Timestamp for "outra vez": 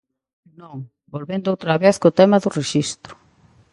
1.53-1.95